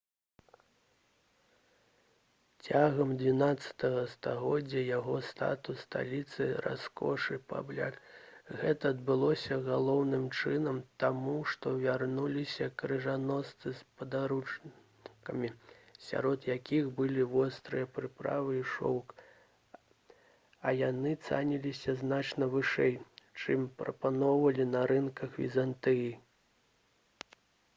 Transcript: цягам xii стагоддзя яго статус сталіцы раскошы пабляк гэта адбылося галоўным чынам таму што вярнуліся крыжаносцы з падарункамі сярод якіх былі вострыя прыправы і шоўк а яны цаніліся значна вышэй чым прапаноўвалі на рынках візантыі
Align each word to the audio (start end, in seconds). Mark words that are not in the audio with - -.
цягам 2.67 3.09
xii 3.23 3.65
стагоддзя 4.13 4.81
яго 4.85 5.17
статус 5.25 5.83
сталіцы 5.87 6.47
раскошы 6.65 7.37
пабляк 7.53 7.99
гэта 8.61 8.91
адбылося 8.95 9.57
галоўным 9.67 10.25
чынам 10.39 10.79
таму 11.03 11.35
што 11.53 11.73
вярнуліся 11.83 12.69
крыжаносцы 12.83 13.75
з 13.83 13.87
падарункамі 14.01 15.53
сярод 16.07 16.49
якіх 16.55 16.89
былі 17.01 17.29
вострыя 17.37 17.91
прыправы 17.99 18.57
і 18.63 18.67
шоўк 18.73 19.15
а 20.67 20.75
яны 20.81 21.13
цаніліся 21.29 21.97
значна 22.03 22.49
вышэй 22.57 22.97
чым 23.45 23.69
прапаноўвалі 23.83 24.69
на 24.73 24.83
рынках 24.95 25.41
візантыі 25.45 26.11